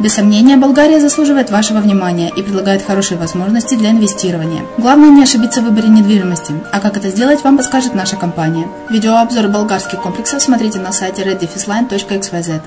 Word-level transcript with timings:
Без 0.00 0.14
сомнения, 0.14 0.56
Болгария 0.56 1.00
заслуживает 1.00 1.50
вашего 1.50 1.78
внимания 1.78 2.30
и 2.34 2.42
предлагает 2.42 2.82
хорошие 2.82 3.18
возможности 3.18 3.74
для 3.74 3.90
инвестирования. 3.90 4.64
Главное 4.78 5.10
не 5.10 5.22
ошибиться 5.22 5.60
в 5.60 5.64
выборе 5.64 5.88
недвижимости, 5.88 6.54
а 6.72 6.80
как 6.80 6.96
это 6.96 7.08
сделать, 7.08 7.44
вам 7.44 7.56
подскажет 7.56 7.94
наша 7.94 8.16
компания. 8.16 8.66
Видеообзор 8.90 9.48
болгарских 9.48 10.00
комплексов 10.00 10.42
смотрите 10.42 10.78
на 10.78 10.92
сайте 10.92 11.22
reddefisline.xyz. 11.22 12.62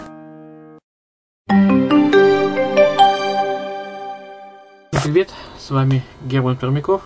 Привет, 5.03 5.30
с 5.59 5.69
вами 5.69 6.03
Герман 6.25 6.57
Пермяков. 6.57 7.01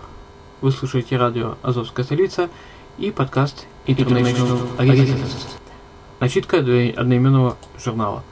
Вы 0.62 0.72
слушаете 0.72 1.18
радио 1.18 1.56
«Азовская 1.62 2.06
столица» 2.06 2.50
и 2.98 3.12
подкаст 3.12 3.66
International 3.88 4.60
Resistance. 4.78 5.48
Начитка 6.20 6.58
одноименного 6.58 7.58
журнала. 7.78 8.24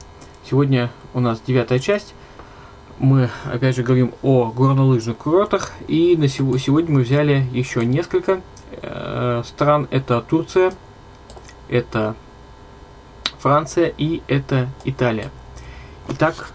Сегодня 0.44 0.90
у 1.14 1.20
нас 1.20 1.40
девятая 1.46 1.78
часть. 1.78 2.14
мы 2.98 3.30
опять 3.44 3.76
же 3.76 3.82
говорим 3.82 4.12
о 4.22 4.50
горнолыжных 4.50 5.16
курортах, 5.16 5.72
и 5.86 6.16
на 6.16 6.28
сегодня 6.28 6.92
мы 6.92 7.02
взяли 7.02 7.46
еще 7.52 7.84
несколько 7.86 8.40
э, 8.82 9.42
стран. 9.44 9.86
Это 9.90 10.20
Турция, 10.20 10.72
это 11.68 12.16
Франция 13.38 13.92
и 13.96 14.22
это 14.26 14.68
Италия. 14.84 15.30
Итак, 16.08 16.50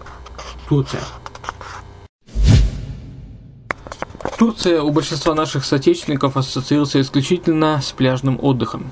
Турция. 0.68 1.00
Турция 4.38 4.82
у 4.82 4.90
большинства 4.90 5.34
наших 5.34 5.64
соотечественников 5.64 6.36
ассоциируется 6.36 7.00
исключительно 7.00 7.80
с 7.80 7.92
пляжным 7.92 8.38
отдыхом. 8.42 8.90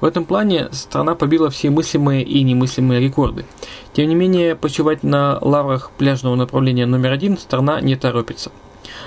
В 0.00 0.04
этом 0.04 0.24
плане 0.24 0.68
страна 0.72 1.14
побила 1.14 1.50
все 1.50 1.70
мыслимые 1.70 2.22
и 2.22 2.42
немыслимые 2.42 3.00
рекорды. 3.00 3.44
Тем 3.92 4.08
не 4.08 4.14
менее, 4.14 4.56
почивать 4.56 5.02
на 5.02 5.38
лаврах 5.40 5.90
пляжного 5.98 6.36
направления 6.36 6.86
номер 6.86 7.12
один 7.12 7.36
страна 7.36 7.80
не 7.80 7.96
торопится. 7.96 8.50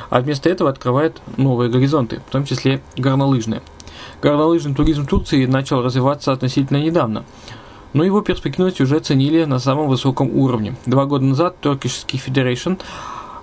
А 0.10 0.22
вместо 0.22 0.50
этого 0.50 0.70
открывает 0.70 1.20
новые 1.38 1.70
горизонты, 1.72 2.22
в 2.28 2.32
том 2.32 2.46
числе 2.46 2.82
горнолыжные. 2.96 3.62
Горнолыжный 4.22 4.76
туризм 4.76 5.08
Турции 5.08 5.46
начал 5.46 5.82
развиваться 5.82 6.32
относительно 6.32 6.78
недавно, 6.78 7.24
но 7.94 8.04
его 8.04 8.22
перспективность 8.22 8.82
уже 8.82 9.00
ценили 9.00 9.46
на 9.46 9.60
самом 9.60 9.88
высоком 9.88 10.30
уровне. 10.36 10.76
Два 10.86 11.06
года 11.06 11.26
назад 11.26 11.56
Turkish 11.62 12.06
Ski 12.06 12.22
Federation 12.24 12.80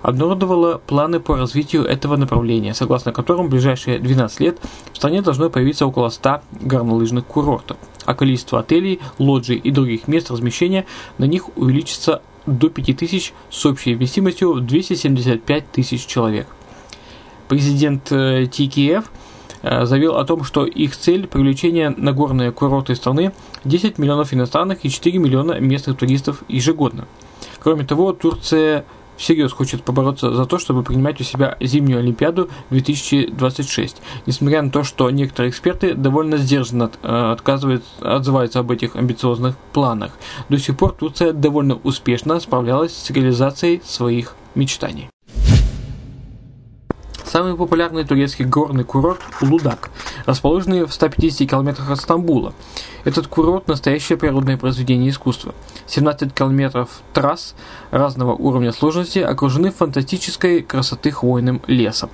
обнародовала 0.01 0.77
планы 0.77 1.19
по 1.19 1.35
развитию 1.35 1.85
этого 1.85 2.15
направления, 2.15 2.73
согласно 2.73 3.11
которым 3.11 3.47
в 3.47 3.49
ближайшие 3.49 3.99
12 3.99 4.39
лет 4.39 4.59
в 4.91 4.97
стране 4.97 5.21
должно 5.21 5.49
появиться 5.49 5.85
около 5.85 6.09
100 6.09 6.41
горнолыжных 6.61 7.25
курортов, 7.25 7.77
а 8.05 8.13
количество 8.13 8.59
отелей, 8.59 8.99
лоджий 9.19 9.57
и 9.57 9.71
других 9.71 10.07
мест 10.07 10.31
размещения 10.31 10.85
на 11.17 11.25
них 11.25 11.55
увеличится 11.57 12.21
до 12.45 12.69
5000 12.69 13.33
с 13.49 13.65
общей 13.65 13.95
вместимостью 13.95 14.53
в 14.53 14.61
275 14.61 15.71
тысяч 15.71 16.05
человек. 16.05 16.47
Президент 17.47 18.11
э, 18.11 18.47
ТКФ 18.47 19.11
э, 19.61 19.85
заявил 19.85 20.15
о 20.15 20.25
том, 20.25 20.43
что 20.43 20.65
их 20.65 20.97
цель– 20.97 21.27
привлечение 21.27 21.91
на 21.91 22.13
горные 22.13 22.51
курорты 22.51 22.95
страны 22.95 23.33
10 23.65 23.99
миллионов 23.99 24.33
иностранных 24.33 24.83
и 24.83 24.89
4 24.89 25.19
миллиона 25.19 25.59
местных 25.59 25.97
туристов 25.97 26.43
ежегодно. 26.47 27.07
Кроме 27.59 27.83
того, 27.83 28.13
Турция– 28.13 28.85
всерьез 29.21 29.53
хочет 29.53 29.83
побороться 29.83 30.33
за 30.33 30.45
то, 30.45 30.57
чтобы 30.59 30.83
принимать 30.83 31.21
у 31.21 31.23
себя 31.23 31.55
зимнюю 31.61 31.99
Олимпиаду 31.99 32.49
2026. 32.71 34.01
Несмотря 34.25 34.61
на 34.61 34.71
то, 34.71 34.83
что 34.83 35.09
некоторые 35.09 35.51
эксперты 35.51 35.93
довольно 35.93 36.37
сдержанно 36.37 36.91
э, 37.03 37.31
отказывают, 37.31 37.83
отзываются 38.01 38.59
об 38.59 38.71
этих 38.71 38.95
амбициозных 38.95 39.55
планах. 39.73 40.11
До 40.49 40.57
сих 40.57 40.75
пор 40.75 40.93
Турция 40.93 41.33
довольно 41.33 41.75
успешно 41.75 42.39
справлялась 42.39 42.95
с 42.95 43.09
реализацией 43.11 43.81
своих 43.85 44.35
мечтаний. 44.55 45.07
Самый 47.31 47.55
популярный 47.55 48.03
турецкий 48.03 48.43
горный 48.43 48.83
курорт– 48.83 49.21
Улудак, 49.41 49.89
расположенный 50.25 50.85
в 50.85 50.93
150 50.93 51.49
километрах 51.49 51.89
от 51.89 51.99
Стамбула. 51.99 52.53
Этот 53.03 53.27
курорт– 53.27 53.67
настоящее 53.67 54.17
природное 54.17 54.57
произведение 54.57 55.09
искусства. 55.09 55.53
17 55.87 56.33
километров 56.33 57.01
трасс 57.13 57.55
разного 57.91 58.33
уровня 58.33 58.71
сложности 58.71 59.19
окружены 59.19 59.71
фантастической 59.71 60.61
красоты 60.61 61.11
хвойным 61.11 61.61
лесом. 61.67 62.09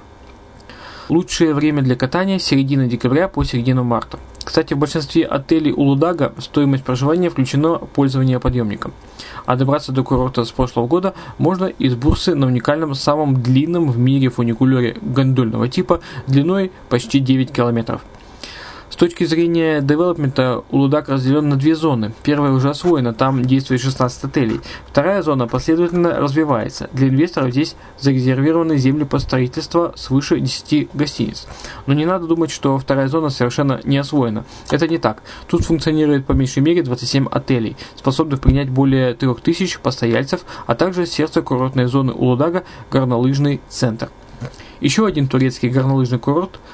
Лучшее 1.10 1.54
время 1.54 1.82
для 1.82 1.96
катания– 1.96 2.38
середина 2.40 2.86
декабря 2.86 3.30
по 3.30 3.44
середину 3.46 3.86
марта. 3.86 4.20
Кстати, 4.44 4.74
в 4.74 4.78
большинстве 4.78 5.26
отелей 5.26 5.72
Улудага 5.72 6.34
стоимость 6.38 6.84
проживания 6.84 7.30
включено 7.30 7.78
пользование 7.78 8.42
подъемником. 8.42 8.94
А 9.46 9.56
добраться 9.56 9.94
до 9.94 10.04
курорта 10.04 10.44
с 10.44 10.52
прошлого 10.52 10.88
года 10.88 11.14
можно 11.38 11.66
из 11.66 11.96
Бурсы 11.96 12.36
на 12.36 12.48
уникальном 12.48 12.94
самом 12.94 13.42
длинном 13.42 13.90
в 13.90 13.98
мире 13.98 14.30
фуникулере 14.30 14.98
гондольного 15.02 15.70
типа 15.70 16.02
длиной 16.28 16.72
почти 16.90 17.20
9 17.20 17.54
километров– 17.54 18.02
точки 18.98 19.24
зрения 19.26 19.82
девелопмента, 19.82 20.64
Улудак 20.72 21.08
разделен 21.08 21.48
на 21.50 21.56
две 21.56 21.76
зоны. 21.76 22.14
Первая 22.24 22.52
уже 22.52 22.70
освоена, 22.70 23.14
там 23.14 23.46
действует 23.46 23.80
16 23.82 24.26
отелей. 24.26 24.60
Вторая 24.88 25.22
зона 25.22 25.48
последовательно 25.48 26.20
развивается. 26.20 26.90
Для 26.94 27.08
инвесторов 27.08 27.52
здесь 27.52 27.76
зарезервированы 28.00 28.78
земли 28.78 29.06
под 29.06 29.22
строительство 29.22 29.94
свыше 29.96 30.40
10 30.40 30.90
гостиниц. 30.94 31.48
Но 31.86 31.94
не 31.94 32.06
надо 32.06 32.26
думать, 32.26 32.50
что 32.50 32.78
вторая 32.80 33.08
зона 33.08 33.30
совершенно 33.30 33.80
не 33.84 33.98
освоена. 33.98 34.46
Это 34.72 34.88
не 34.88 34.98
так. 34.98 35.22
Тут 35.48 35.64
функционирует 35.64 36.26
по 36.26 36.32
меньшей 36.32 36.64
мере 36.64 36.82
27 36.82 37.28
отелей, 37.28 37.78
способных 37.96 38.42
принять 38.42 38.70
более 38.70 39.14
3000 39.14 39.80
постояльцев, 39.80 40.42
а 40.66 40.74
также 40.74 41.06
сердце 41.06 41.42
курортной 41.42 41.86
зоны 41.86 42.14
Улудага– 42.14 42.64
горнолыжный 42.92 43.62
центр. 43.70 44.10
Еще 44.82 45.06
один 45.06 45.28
турецкий 45.28 45.70
горнолыжный 45.70 46.20
курорт– 46.20 46.60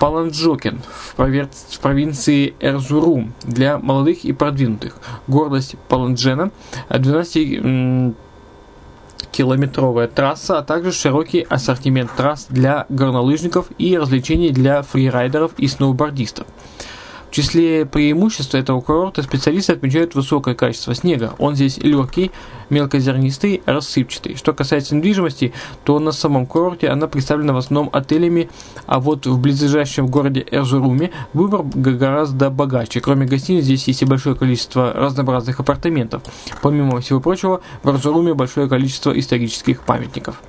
Паланджокен 0.00 0.80
в, 1.14 1.14
провинции 1.14 2.54
Эрзурум 2.58 3.34
для 3.42 3.78
молодых 3.78 4.24
и 4.24 4.32
продвинутых. 4.32 4.96
Гордость 5.26 5.76
Паланджена 5.88 6.50
12 6.88 8.14
километровая 9.30 10.08
трасса, 10.08 10.58
а 10.58 10.62
также 10.62 10.92
широкий 10.92 11.42
ассортимент 11.42 12.10
трасс 12.16 12.46
для 12.48 12.86
горнолыжников 12.88 13.66
и 13.76 13.98
развлечений 13.98 14.50
для 14.50 14.80
фрирайдеров 14.80 15.52
и 15.58 15.68
сноубордистов. 15.68 16.46
В 17.30 17.32
числе 17.32 17.86
преимуществ 17.86 18.56
этого 18.56 18.80
курорта 18.80 19.22
специалисты 19.22 19.72
отмечают 19.72 20.16
высокое 20.16 20.56
качество 20.56 20.96
снега. 20.96 21.34
Он 21.38 21.54
здесь 21.54 21.78
легкий, 21.78 22.32
мелкозернистый, 22.70 23.62
рассыпчатый. 23.66 24.34
Что 24.34 24.52
касается 24.52 24.96
недвижимости, 24.96 25.52
то 25.84 26.00
на 26.00 26.10
самом 26.10 26.44
курорте 26.44 26.88
она 26.88 27.06
представлена 27.06 27.52
в 27.52 27.58
основном 27.58 27.88
отелями, 27.92 28.50
а 28.86 28.98
вот 28.98 29.26
в 29.26 29.38
близлежащем 29.40 30.08
городе 30.08 30.44
Эрзуруме 30.50 31.12
выбор 31.32 31.62
гораздо 31.62 32.50
богаче. 32.50 33.00
Кроме 33.00 33.26
гостиниц, 33.26 33.62
здесь 33.62 33.86
есть 33.86 34.02
и 34.02 34.06
большое 34.06 34.34
количество 34.34 34.92
разнообразных 34.92 35.60
апартаментов. 35.60 36.24
Помимо 36.62 37.00
всего 37.00 37.20
прочего, 37.20 37.60
в 37.84 37.90
Эрзуруме 37.90 38.34
большое 38.34 38.68
количество 38.68 39.16
исторических 39.16 39.82
памятников. 39.82 40.42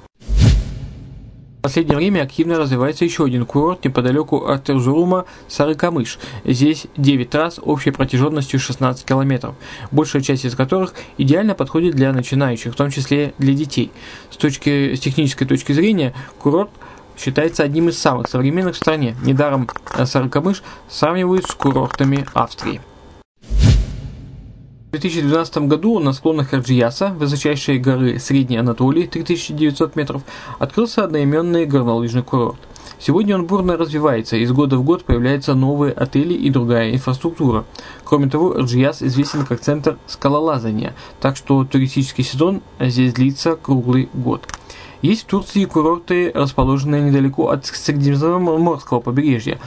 В 1.61 1.63
последнее 1.63 1.95
время 1.95 2.23
активно 2.23 2.57
развивается 2.57 3.05
еще 3.05 3.23
один 3.23 3.45
курорт 3.45 3.85
неподалеку 3.85 4.47
от 4.47 4.67
Эрзурума– 4.71 5.25
Сарыкамыш. 5.47 6.17
Здесь 6.43 6.87
9 6.97 7.29
трасс 7.29 7.59
общей 7.61 7.91
протяженностью 7.91 8.59
16 8.59 9.05
километров, 9.05 9.53
большая 9.91 10.23
часть 10.23 10.43
из 10.43 10.55
которых 10.55 10.95
идеально 11.19 11.53
подходит 11.53 11.93
для 11.93 12.13
начинающих, 12.13 12.73
в 12.73 12.75
том 12.75 12.89
числе 12.89 13.35
для 13.37 13.53
детей. 13.53 13.91
С, 14.31 14.37
точки, 14.37 14.95
с 14.95 14.99
технической 15.01 15.45
точки 15.45 15.71
зрения 15.71 16.15
курорт 16.39 16.71
считается 17.15 17.61
одним 17.61 17.89
из 17.89 17.99
самых 17.99 18.27
современных 18.27 18.73
в 18.73 18.79
стране. 18.79 19.15
Недаром 19.21 19.69
Сарыкамыш 20.03 20.63
сравнивают 20.89 21.45
с 21.45 21.53
курортами 21.53 22.25
Австрии. 22.33 22.81
В 24.91 24.99
2012 24.99 25.69
году 25.69 25.99
на 25.99 26.11
склонах 26.11 26.53
Эрджияса, 26.53 27.15
высочайшей 27.17 27.77
горы 27.77 28.19
Средней 28.19 28.57
Анатолии, 28.57 29.07
3900 29.07 29.95
метров, 29.95 30.21
открылся 30.59 31.05
одноименный 31.05 31.65
горнолыжный 31.65 32.23
курорт. 32.23 32.57
Сегодня 32.99 33.35
он 33.35 33.45
бурно 33.45 33.77
развивается, 33.77 34.35
из 34.35 34.51
года 34.51 34.75
в 34.75 34.83
год 34.83 35.05
появляются 35.05 35.53
новые 35.53 35.93
отели 35.93 36.33
и 36.33 36.49
другая 36.49 36.91
инфраструктура. 36.91 37.63
Кроме 38.03 38.27
того, 38.27 38.59
Эрджияс 38.59 39.01
известен 39.01 39.45
как 39.45 39.61
центр 39.61 39.97
скалолазания, 40.07 40.93
так 41.21 41.37
что 41.37 41.63
туристический 41.63 42.25
сезон 42.25 42.61
здесь 42.77 43.13
длится 43.13 43.55
круглый 43.55 44.09
год. 44.13 44.45
Есть 45.01 45.21
в 45.21 45.27
Турции 45.27 45.63
курорты, 45.63 46.33
расположенные 46.35 47.01
недалеко 47.01 47.47
от 47.47 47.65
Средиземноморского 47.65 48.99
побережья. 48.99 49.57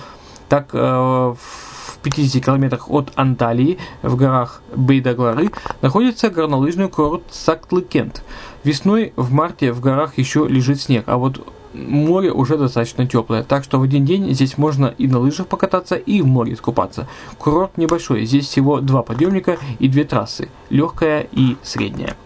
Так, 0.50 0.68
э, 0.74 0.78
в 0.78 1.73
50 2.04 2.44
километрах 2.44 2.90
от 2.90 3.10
Анталии, 3.16 3.78
в 4.02 4.14
горах 4.14 4.62
Бейдаглары, 4.76 5.50
находится 5.80 6.30
горнолыжный 6.30 6.88
курорт 6.88 7.24
Сактлы-Кент. 7.30 8.22
Весной 8.62 9.12
в 9.16 9.32
марте 9.32 9.72
в 9.72 9.80
горах 9.80 10.18
еще 10.18 10.46
лежит 10.46 10.80
снег, 10.80 11.04
а 11.06 11.16
вот 11.16 11.46
море 11.72 12.30
уже 12.30 12.56
достаточно 12.56 13.06
теплое, 13.06 13.42
так 13.42 13.64
что 13.64 13.80
в 13.80 13.82
один 13.82 14.04
день 14.04 14.32
здесь 14.32 14.58
можно 14.58 14.94
и 14.98 15.08
на 15.08 15.18
лыжах 15.18 15.48
покататься, 15.48 15.96
и 15.96 16.20
в 16.22 16.26
море 16.26 16.52
искупаться. 16.52 17.08
Курорт 17.38 17.78
небольшой, 17.78 18.26
здесь 18.26 18.46
всего 18.46 18.80
два 18.80 19.02
подъемника 19.02 19.56
и 19.78 19.88
две 19.88 20.04
трассы, 20.04 20.48
легкая 20.70 21.26
и 21.32 21.56
средняя. 21.62 22.16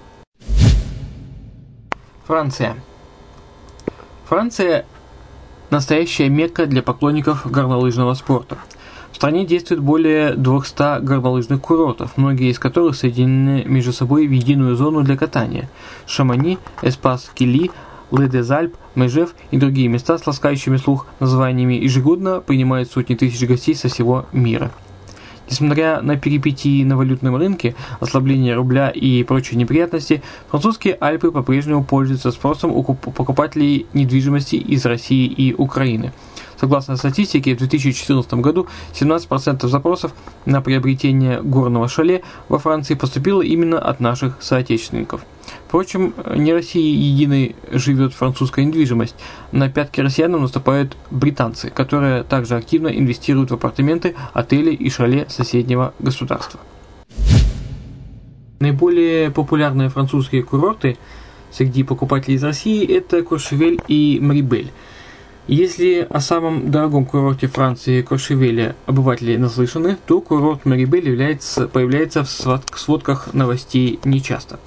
Франция. 2.27 2.77
Франция– 4.29 4.85
настоящая 5.71 6.29
мекка 6.29 6.67
для 6.67 6.83
поклонников 6.83 7.51
горнолыжного 7.51 8.13
спорта– 8.15 8.59
в 9.13 9.17
стране 9.17 9.45
действует 9.45 9.81
более 9.81 10.35
200 10.35 11.01
горнолыжных 11.01 11.61
курортов, 11.61 12.17
многие 12.17 12.51
из 12.51 12.59
которых 12.59 12.95
соединены 12.95 13.65
между 13.67 13.93
собой 13.93 14.27
в 14.27 14.31
единую 14.31 14.77
зону 14.77 15.03
для 15.03 15.17
катания. 15.17 15.69
Шамани, 16.07 16.59
Эспас-Кили, 16.83 17.71
Ледезальп, 18.13 18.77
Межев 18.95 19.35
и 19.51 19.59
другие 19.59 19.89
места 19.89 20.19
с 20.19 20.27
ласкающими 20.27 20.77
слух 20.77 21.07
названиями 21.21 21.75
ежегодно 21.75 22.41
принимают 22.41 22.91
сотни 22.91 23.15
тысяч 23.15 23.47
гостей 23.47 23.75
со 23.75 23.89
всего 23.89 24.27
мира. 24.33 24.71
Несмотря 25.51 26.03
на 26.03 26.17
перипетии 26.17 26.85
на 26.85 26.97
валютном 26.97 27.37
рынке, 27.37 27.75
ослабление 28.01 28.55
рубля 28.55 28.91
и 28.91 29.23
прочие 29.23 29.59
неприятности, 29.59 30.23
французские 30.51 30.99
Альпы 31.01 31.31
по-прежнему 31.31 31.83
пользуются 31.85 32.31
спросом 32.33 32.71
у 32.71 32.83
покупателей 32.83 33.87
недвижимости 33.95 34.57
из 34.57 34.85
России 34.85 35.27
и 35.27 35.55
Украины. 35.55 36.13
Согласно 36.61 36.97
статистике, 36.97 37.55
в 37.55 37.59
2014 37.59 38.35
году 38.35 38.67
17% 38.93 39.69
запросов 39.69 40.13
на 40.45 40.61
приобретение 40.61 41.41
горного 41.41 41.89
шале 41.89 42.23
во 42.49 42.59
Франции 42.59 42.95
поступило 42.95 43.43
именно 43.43 43.79
от 43.79 44.01
наших 44.01 44.43
соотечественников. 44.43 45.25
Впрочем, 45.69 46.15
не 46.35 46.53
России 46.53 46.91
единой 46.91 47.55
живет 47.71 48.13
французская 48.13 48.65
недвижимость. 48.65 49.15
На 49.53 49.69
пятки 49.71 50.01
россиянам 50.01 50.43
наступают 50.43 50.97
британцы, 51.13 51.71
которые 51.71 52.25
также 52.25 52.57
активно 52.57 52.89
инвестируют 52.89 53.51
в 53.51 53.55
апартаменты, 53.55 54.17
отели 54.33 54.75
и 54.75 54.91
шале 54.91 55.27
соседнего 55.29 55.95
государства. 56.01 56.59
Наиболее 58.59 59.31
популярные 59.31 59.91
французские 59.91 60.43
курорты 60.43 60.99
среди 61.53 61.85
покупателей 61.85 62.35
из 62.35 62.43
России– 62.43 62.85
это 62.97 63.23
Куршевель 63.23 63.81
и 63.87 64.19
Марибель– 64.21 64.73
если 65.55 66.07
о 66.11 66.21
самом 66.21 66.71
дорогом 66.71 67.07
курорте 67.07 67.47
Франции 67.47 68.03
Кошевеле 68.03 68.77
обыватели 68.85 69.37
наслышаны, 69.37 69.97
то 70.07 70.21
курорт 70.21 70.67
Марибель 70.67 71.09
является, 71.09 71.67
появляется 71.67 72.23
в 72.23 72.29
сводках 72.29 73.33
новостей 73.33 73.99
нечасто. 74.05 74.61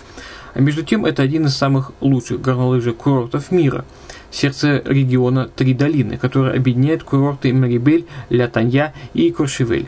А 0.56 0.60
между 0.60 0.84
тем, 0.84 1.06
это 1.06 1.22
один 1.22 1.46
из 1.46 1.56
самых 1.56 1.92
лучших 2.02 2.42
горнолыжных 2.42 2.98
курортов 2.98 3.52
мира. 3.52 3.86
Сердце 4.32 4.82
региона 4.84 5.50
Три 5.56 5.76
долины, 5.76 6.18
который 6.18 6.58
объединяет 6.58 7.04
курорты 7.04 7.54
Мерибель, 7.54 8.08
Ля 8.30 8.48
Танья 8.48 8.94
и 9.14 9.30
Куршевель, 9.32 9.88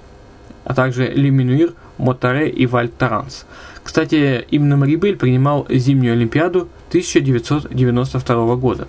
а 0.64 0.76
также 0.76 1.08
Ле 1.08 1.21
Менюир, 1.21 1.74
Моттаре 1.98 2.50
и 2.50 2.68
Валь-Торанс. 2.68 3.46
Кстати, 3.84 4.46
именно 4.52 4.78
Мерибель 4.78 5.16
принимал 5.16 5.66
зимнюю 5.70 6.14
Олимпиаду 6.14 6.68
1992 6.90 8.56
года. 8.58 8.88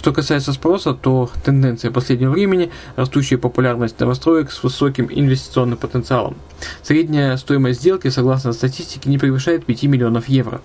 Что 0.00 0.14
касается 0.14 0.54
спроса, 0.54 0.94
то 0.94 1.30
тенденция 1.44 1.90
последнего 1.90 2.30
времени– 2.30 2.70
растущая 2.96 3.36
популярность 3.36 4.00
новостроек 4.00 4.50
с 4.50 4.62
высоким 4.62 5.10
инвестиционным 5.10 5.76
потенциалом. 5.76 6.38
Средняя 6.82 7.36
стоимость 7.36 7.80
сделки, 7.80 8.08
согласно 8.08 8.54
статистике, 8.54 9.10
не 9.10 9.18
превышает 9.18 9.66
5 9.66 9.82
миллионов 9.82 10.26
евро. 10.26 10.62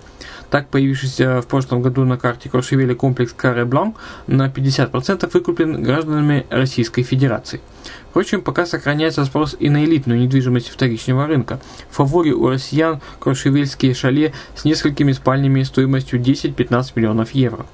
Так, 0.48 0.68
появившийся 0.68 1.42
в 1.42 1.48
прошлом 1.48 1.82
году 1.82 2.06
на 2.06 2.16
карте 2.16 2.48
Куршевеля 2.48 2.94
комплекс 2.94 3.34
Каре 3.34 3.66
Блан 3.66 3.94
на 4.26 4.46
50% 4.48 5.30
выкуплен 5.30 5.82
гражданами 5.82 6.46
Российской 6.48 7.02
Федерации. 7.02 7.60
Впрочем, 8.08 8.40
пока 8.40 8.64
сохраняется 8.64 9.26
спрос 9.26 9.54
и 9.58 9.68
на 9.68 9.84
элитную 9.84 10.18
недвижимость 10.18 10.70
вторичного 10.70 11.26
рынка. 11.26 11.60
В 11.90 11.96
фаворе 11.96 12.32
у 12.32 12.48
россиян 12.48 13.02
куршевельские 13.20 13.92
шале 13.92 14.32
с 14.54 14.64
несколькими 14.64 15.12
спальнями 15.12 15.62
стоимостью 15.62 16.18
10-15 16.18 16.92
миллионов 16.94 17.32
евро. 17.32 17.66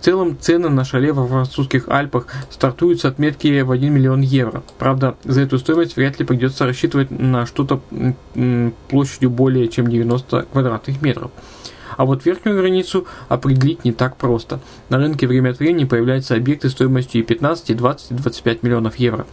В 0.00 0.02
целом 0.02 0.38
цены 0.40 0.70
на 0.70 0.82
шале 0.82 1.12
во 1.12 1.26
французских 1.26 1.90
Альпах 1.90 2.26
стартуют 2.48 3.02
с 3.02 3.04
отметки 3.04 3.60
в 3.60 3.70
1 3.70 3.92
миллион 3.92 4.22
евро. 4.22 4.62
Правда, 4.78 5.14
за 5.24 5.42
эту 5.42 5.58
стоимость 5.58 5.96
вряд 5.96 6.18
ли 6.18 6.24
придется 6.24 6.64
рассчитывать 6.64 7.10
на 7.10 7.44
что-то 7.44 7.82
площадью 8.88 9.28
более 9.28 9.68
чем 9.68 9.88
90 9.88 10.46
квадратных 10.52 11.02
метров. 11.02 11.30
А 11.98 12.06
вот 12.06 12.24
верхнюю 12.24 12.56
границу 12.56 13.06
определить 13.28 13.84
не 13.84 13.92
так 13.92 14.16
просто. 14.16 14.60
На 14.88 14.96
рынке 14.96 15.26
время 15.26 15.50
от 15.50 15.58
времени 15.58 15.84
появляются 15.84 16.34
объекты 16.34 16.70
стоимостью 16.70 17.20
и 17.20 17.24
15, 17.24 17.68
и 17.68 17.74
20, 17.74 18.10
и 18.12 18.14
25 18.14 18.62
миллионов 18.62 18.96
евро. 18.96 19.26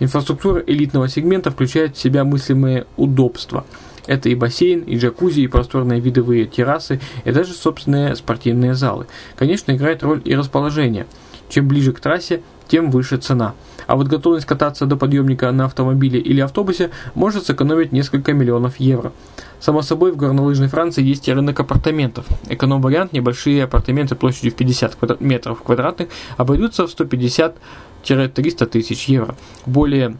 Инфраструктура 0.00 0.60
элитного 0.66 1.08
сегмента 1.08 1.52
включает 1.52 1.96
в 1.96 2.00
себя 2.00 2.24
мыслимые 2.24 2.88
удобства– 2.96 3.64
это 4.08 4.28
и 4.28 4.34
бассейн, 4.34 4.80
и 4.80 4.96
джакузи, 4.96 5.40
и 5.42 5.46
просторные 5.46 6.00
видовые 6.00 6.46
террасы, 6.46 7.00
и 7.24 7.30
даже 7.30 7.52
собственные 7.52 8.16
спортивные 8.16 8.74
залы. 8.74 9.06
Конечно, 9.36 9.70
играет 9.72 10.02
роль 10.02 10.22
и 10.24 10.34
расположение. 10.34 11.06
Чем 11.48 11.68
ближе 11.68 11.92
к 11.92 12.00
трассе, 12.00 12.42
тем 12.66 12.90
выше 12.90 13.16
цена. 13.16 13.54
А 13.86 13.96
вот 13.96 14.08
готовность 14.08 14.46
кататься 14.46 14.84
до 14.84 14.96
подъемника 14.96 15.50
на 15.52 15.64
автомобиле 15.64 16.20
или 16.20 16.40
автобусе 16.40 16.90
может 17.14 17.46
сэкономить 17.46 17.92
несколько 17.92 18.34
миллионов 18.34 18.78
евро. 18.78 19.12
Само 19.60 19.82
собой, 19.82 20.12
в 20.12 20.16
горнолыжной 20.16 20.68
Франции 20.68 21.02
есть 21.02 21.26
и 21.28 21.32
рынок 21.32 21.58
апартаментов. 21.60 22.26
Эконом-вариант, 22.48 23.12
небольшие 23.12 23.64
апартаменты 23.64 24.14
площадью 24.14 24.52
в 24.52 24.54
50 24.56 25.20
метров 25.20 25.62
квадратных 25.62 26.08
обойдутся 26.36 26.86
в 26.86 26.90
150-300 26.90 28.66
тысяч 28.66 29.04
евро. 29.06 29.34
Более 29.64 30.16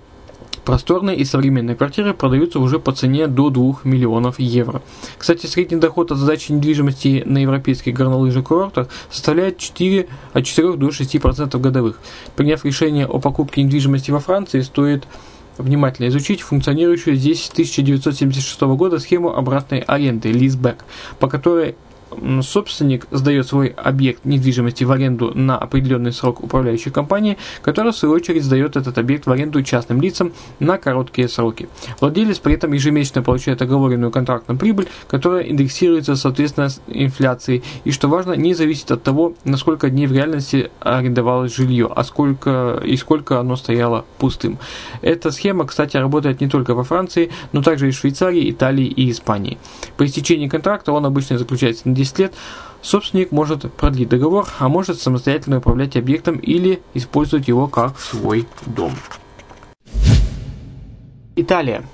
Просторные 0.68 1.16
и 1.16 1.24
современные 1.24 1.76
квартиры 1.76 2.12
продаются 2.12 2.60
уже 2.60 2.78
по 2.78 2.92
цене 2.92 3.26
до 3.26 3.48
2 3.48 3.76
миллионов 3.84 4.38
евро. 4.38 4.82
Кстати, 5.16 5.46
средний 5.46 5.78
доход 5.78 6.12
от 6.12 6.18
сдачи 6.18 6.52
недвижимости 6.52 7.22
на 7.24 7.38
европейских 7.38 7.94
горнолыжных 7.94 8.44
курортах 8.44 8.88
составляет 9.10 9.56
4, 9.56 10.06
от 10.34 10.44
4 10.44 10.74
до 10.74 10.88
6% 10.88 11.58
годовых. 11.58 11.98
Приняв 12.36 12.66
решение 12.66 13.06
о 13.06 13.18
покупке 13.18 13.62
недвижимости 13.62 14.10
во 14.10 14.20
Франции, 14.20 14.60
стоит 14.60 15.08
внимательно 15.56 16.08
изучить 16.08 16.42
функционирующую 16.42 17.16
здесь 17.16 17.46
с 17.46 17.50
1976 17.50 18.60
года 18.60 18.98
схему 18.98 19.34
обратной 19.34 19.78
аренды 19.78 20.30
leaseback, 20.32 20.80
по 21.18 21.28
которой 21.28 21.76
собственник 22.42 23.06
сдает 23.10 23.46
свой 23.46 23.68
объект 23.68 24.24
недвижимости 24.24 24.84
в 24.84 24.92
аренду 24.92 25.32
на 25.34 25.58
определенный 25.58 26.12
срок 26.12 26.42
управляющей 26.42 26.90
компании, 26.90 27.38
которая 27.62 27.92
в 27.92 27.96
свою 27.96 28.14
очередь 28.14 28.44
сдает 28.44 28.76
этот 28.76 28.98
объект 28.98 29.26
в 29.26 29.32
аренду 29.32 29.62
частным 29.62 30.00
лицам 30.00 30.32
на 30.60 30.78
короткие 30.78 31.28
сроки. 31.28 31.68
Владелец 32.00 32.38
при 32.38 32.54
этом 32.54 32.72
ежемесячно 32.72 33.22
получает 33.22 33.62
оговоренную 33.62 34.10
контрактную 34.10 34.58
прибыль, 34.58 34.88
которая 35.08 35.42
индексируется 35.44 36.16
соответственно 36.16 36.68
с 36.68 36.80
инфляцией 36.86 37.62
и, 37.84 37.92
что 37.92 38.08
важно, 38.08 38.32
не 38.32 38.54
зависит 38.54 38.90
от 38.90 39.02
того, 39.02 39.34
на 39.44 39.56
сколько 39.56 39.90
дней 39.90 40.06
в 40.06 40.12
реальности 40.12 40.70
арендовалось 40.80 41.54
жилье, 41.54 41.90
а 41.94 42.04
сколько 42.04 42.80
и 42.84 42.96
сколько 42.96 43.40
оно 43.40 43.56
стояло 43.56 44.04
пустым. 44.18 44.58
Эта 45.02 45.30
схема, 45.30 45.66
кстати, 45.66 45.96
работает 45.96 46.40
не 46.40 46.48
только 46.48 46.74
во 46.74 46.84
Франции, 46.84 47.30
но 47.52 47.62
также 47.62 47.88
и 47.88 47.90
в 47.90 47.96
Швейцарии, 47.96 48.50
Италии 48.50 48.86
и 48.86 49.10
Испании. 49.10 49.58
По 49.96 50.04
истечении 50.04 50.48
контракта 50.48 50.92
он 50.92 51.06
обычно 51.06 51.38
заключается 51.38 51.88
на 51.88 51.94
10 51.98 52.18
лет, 52.20 52.34
собственник 52.80 53.32
может 53.32 53.70
продлить 53.74 54.08
договор, 54.08 54.48
а 54.58 54.68
может 54.68 55.00
самостоятельно 55.00 55.58
управлять 55.58 55.96
объектом 55.96 56.36
или 56.36 56.80
использовать 56.94 57.48
его 57.48 57.66
как 57.66 57.98
свой 57.98 58.46
дом. 58.66 58.92
Италия. 61.36 61.84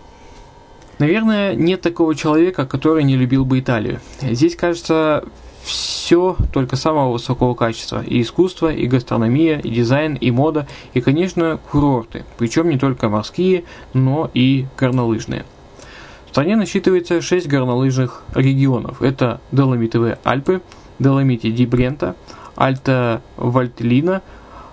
Наверное, 0.99 1.55
нет 1.55 1.81
такого 1.81 2.15
человека, 2.15 2.67
который 2.67 3.03
не 3.03 3.17
любил 3.17 3.45
бы 3.45 3.59
Италию. 3.59 4.01
Здесь, 4.21 4.55
кажется, 4.55 5.25
все 5.65 6.37
только 6.53 6.77
самого 6.77 7.13
высокого 7.13 7.55
качества. 7.55 8.05
И 8.07 8.21
искусство, 8.21 8.73
и 8.73 8.87
гастрономия, 8.87 9.59
и 9.59 9.71
дизайн, 9.71 10.15
и 10.15 10.31
мода, 10.31 10.69
и, 10.93 11.01
конечно, 11.01 11.59
курорты. 11.71 12.25
Причем 12.39 12.69
не 12.69 12.79
только 12.79 13.09
морские, 13.09 13.65
но 13.93 14.31
и 14.35 14.67
горнолыжные 14.79 15.45
стране 16.35 16.57
насчитывается 16.57 17.21
6 17.21 17.47
горнолыжных 17.47 18.25
регионов. 18.35 19.01
Это 19.03 19.41
Доломитовые 19.53 20.19
Альпы, 20.25 20.63
Доломити 20.99 21.53
ди 21.53 21.65
Брента, 21.65 22.17
Альта 22.57 23.23
Вальтелина, 23.37 24.21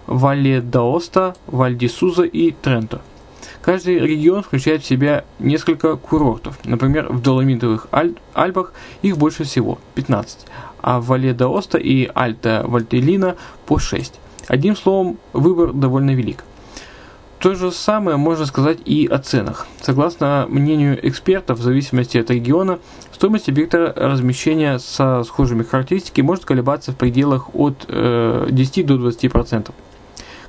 Вале 0.07 0.57
d'Аоста, 0.57 1.35
Валь 1.45 1.77
ди 1.77 1.87
Суза 1.87 2.23
и 2.23 2.49
Тренто. 2.49 3.01
Каждый 3.61 3.99
регион 3.99 4.41
включает 4.41 4.81
в 4.81 4.87
себя 4.87 5.23
несколько 5.37 5.97
курортов. 5.97 6.57
Например, 6.63 7.13
в 7.13 7.21
Доломитовых 7.21 7.89
Аль- 7.91 8.15
Альпах 8.33 8.73
их 9.03 9.19
больше 9.19 9.43
всего, 9.43 9.77
15, 9.93 10.47
а 10.81 10.99
в 10.99 11.05
Вале 11.05 11.31
d'Аоста 11.31 11.77
и 11.77 12.09
Альта 12.15 12.65
Вальтелина 12.65 13.35
по 13.67 13.77
6. 13.77 14.19
Одним 14.47 14.75
словом, 14.75 15.19
выбор 15.31 15.73
довольно 15.73 16.09
велик. 16.15 16.43
То 17.41 17.55
же 17.55 17.71
самое 17.71 18.17
можно 18.17 18.45
сказать 18.45 18.77
и 18.85 19.07
о 19.07 19.17
ценах. 19.17 19.65
Согласно 19.81 20.45
мнению 20.47 20.99
экспертов, 21.07 21.57
в 21.57 21.63
зависимости 21.63 22.19
от 22.19 22.29
региона, 22.29 22.77
стоимость 23.11 23.49
объекта 23.49 23.91
размещения 23.95 24.77
со 24.77 25.23
схожими 25.23 25.63
характеристиками 25.63 26.23
может 26.23 26.45
колебаться 26.45 26.91
в 26.91 26.97
пределах 26.97 27.55
от 27.55 27.85
э, 27.87 28.47
10 28.51 28.85
до 28.85 29.09
20%. 29.09 29.71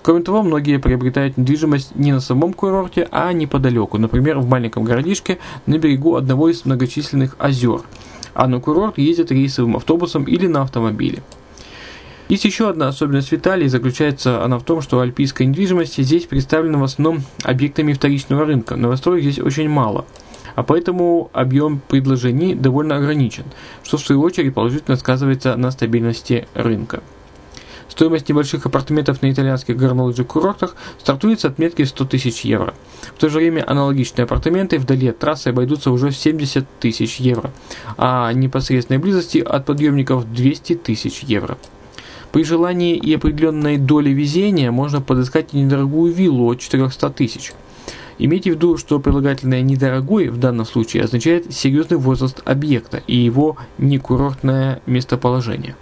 Кроме 0.03 0.23
того, 0.23 0.43
многие 0.43 0.79
приобретают 0.79 1.39
недвижимость 1.39 1.97
не 1.97 2.13
на 2.13 2.21
самом 2.21 2.53
курорте, 2.53 3.09
а 3.11 3.33
неподалеку, 3.33 3.97
например, 3.97 4.39
в 4.41 4.47
маленьком 4.47 4.85
городишке 4.85 5.39
на 5.65 5.79
берегу 5.79 6.17
одного 6.17 6.51
из 6.51 6.67
многочисленных 6.67 7.37
озер, 7.39 7.81
а 8.35 8.47
на 8.47 8.61
курорт 8.61 8.99
ездят 8.99 9.31
рейсовым 9.31 9.77
автобусом 9.77 10.25
или 10.25 10.47
на 10.47 10.61
автомобиле. 10.61 11.23
Есть 12.33 12.47
еще 12.47 12.71
одна 12.71 12.89
особенность 12.89 13.31
Виталии, 13.31 13.67
заключается 13.67 14.43
она 14.43 14.59
в 14.59 14.63
том, 14.63 14.81
что 14.81 15.01
альпийская 15.01 15.47
недвижимость 15.47 16.03
здесь 16.03 16.25
представлена 16.25 16.79
в 16.79 16.85
основном 16.85 17.25
объектами 17.43 17.93
вторичного 17.93 18.47
рынка. 18.47 18.75
Новостроек 18.75 19.23
здесь 19.23 19.39
очень 19.39 19.69
мало, 19.69 20.07
а 20.55 20.63
поэтому 20.63 21.29
объем 21.35 21.83
предложений 21.87 22.55
довольно 22.55 22.97
ограничен, 22.97 23.45
что 23.85 23.99
в 23.99 24.01
свою 24.01 24.23
очередь 24.23 24.55
положительно 24.55 24.97
сказывается 24.97 25.57
на 25.57 25.71
стабильности 25.71 26.49
рынка. 26.55 27.03
Стоимость 27.91 28.31
небольших 28.31 28.65
апартаментов 28.65 29.21
на 29.21 29.31
итальянских 29.31 29.77
горнолыжных 29.77 30.27
курортах 30.27 30.75
стартует 30.99 31.41
с 31.41 31.45
отметки 31.45 31.83
100 31.85 32.07
тысяч 32.07 32.47
евро. 32.47 32.73
В 33.15 33.21
то 33.21 33.29
же 33.29 33.41
время 33.41 33.63
аналогичные 33.71 34.25
апартаменты 34.25 34.79
вдали 34.79 35.09
от 35.09 35.19
трассы 35.19 35.49
обойдутся 35.49 35.91
уже 35.91 36.09
в 36.09 36.17
70 36.17 36.65
тысяч 36.81 37.17
евро, 37.17 37.51
а 37.99 38.33
непосредственной 38.33 39.01
близости 39.01 39.37
от 39.37 39.67
подъемников 39.67 40.33
200 40.33 40.77
тысяч 40.77 41.21
евро. 41.25 41.59
При 42.33 42.45
желании 42.45 42.97
и 42.97 43.15
определенной 43.15 43.77
доли 43.77 44.09
везения 44.09 44.71
можно 44.71 45.03
подыскать 45.03 45.53
недорогую 45.53 46.13
виллу 46.13 46.51
от 46.51 46.61
400 46.61 47.11
тысяч. 47.11 47.53
Имейте 48.19 48.53
в 48.53 48.55
виду, 48.55 48.79
что 48.79 48.99
прилагательное 49.01 49.61
«недорогой» 49.61 50.29
в 50.29 50.39
данном 50.39 50.65
случае 50.65 51.05
означает 51.05 51.53
серьезный 51.53 51.99
возраст 51.99 52.41
объекта 52.47 53.03
и 53.07 53.17
его 53.17 53.57
некурортное 53.77 54.81
местоположение. 54.87 55.77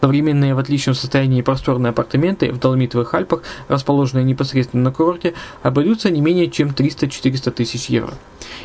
Современные 0.00 0.54
в 0.54 0.58
отличном 0.58 0.94
состоянии 0.94 1.42
просторные 1.42 1.90
апартаменты 1.90 2.52
в 2.52 2.58
Доломитовых 2.58 3.12
Альпах, 3.12 3.42
расположенные 3.68 4.24
непосредственно 4.24 4.84
на 4.84 4.92
курорте, 4.92 5.34
обойдутся 5.62 6.10
не 6.10 6.20
менее 6.22 6.50
чем 6.50 6.68
300-400 6.68 7.50
тысяч 7.50 7.86
евро. 7.86 8.14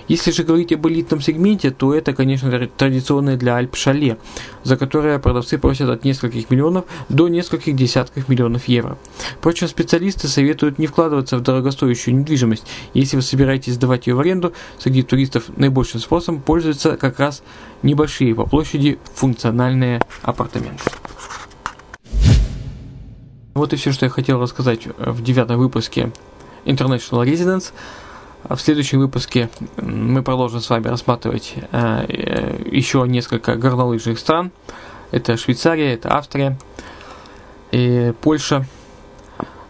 Если 0.07 0.31
же 0.31 0.43
говорить 0.43 0.71
об 0.71 0.87
элитном 0.87 1.21
сегменте, 1.21 1.71
то 1.71 1.93
это, 1.93 2.13
конечно, 2.13 2.67
традиционное 2.77 3.37
для 3.37 3.57
Альп 3.57 3.75
шале, 3.75 4.17
за 4.63 4.77
которое 4.77 5.19
продавцы 5.19 5.57
просят 5.57 5.89
от 5.89 6.03
нескольких 6.05 6.49
миллионов 6.49 6.85
до 7.09 7.27
нескольких 7.27 7.75
десятков 7.75 8.29
миллионов 8.29 8.67
евро. 8.67 8.97
Впрочем, 9.37 9.67
специалисты 9.67 10.27
советуют 10.27 10.79
не 10.79 10.87
вкладываться 10.87 11.37
в 11.37 11.41
дорогостоящую 11.41 12.15
недвижимость. 12.15 12.65
Если 12.93 13.15
вы 13.15 13.21
собираетесь 13.21 13.73
сдавать 13.73 14.07
ее 14.07 14.15
в 14.15 14.19
аренду, 14.19 14.53
среди 14.79 15.03
туристов 15.03 15.45
наибольшим 15.57 15.99
способом 15.99 16.41
пользуются 16.41 16.97
как 16.97 17.19
раз 17.19 17.43
небольшие 17.83 18.35
по 18.35 18.45
площади 18.45 18.99
функциональные 19.15 20.01
апартаменты. 20.21 20.83
Вот 23.55 23.71
и 23.71 23.77
все, 23.77 23.93
что 23.93 24.05
я 24.05 24.09
хотел 24.09 24.41
рассказать 24.41 24.85
в 24.97 25.23
девятом 25.23 25.57
выпуске 25.57 26.11
International 26.65 27.25
Residence. 27.25 27.71
В 28.49 28.57
следующем 28.57 28.99
выпуске 28.99 29.49
мы 29.77 30.23
продолжим 30.23 30.59
с 30.59 30.69
вами 30.69 30.89
рассматривать 30.89 31.53
э, 31.71 32.05
э, 32.05 32.63
еще 32.69 33.05
несколько 33.07 33.55
горнолыжных 33.55 34.19
стран. 34.19 34.51
Это 35.11 35.37
Швейцария, 35.37 35.93
это 35.93 36.17
Австрия 36.17 36.57
и 37.71 38.11
Польша. 38.19 38.67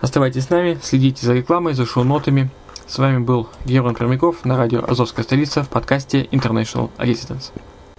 Оставайтесь 0.02 0.46
с 0.46 0.50
нами, 0.50 0.80
следите 0.82 1.24
за 1.24 1.36
рекламой, 1.36 1.76
за 1.76 1.86
шоу-нотами. 1.86 2.50
С 2.88 2.98
вами 2.98 3.20
был 3.20 3.50
Герман 3.66 3.94
Пермяков 3.94 4.46
на 4.46 4.58
радио 4.58 4.84
«Азовская 4.84 5.24
столица» 5.24 5.62
в 5.62 5.70
подкасте 5.70 6.24
International 6.32 6.90
Residence. 6.98 7.52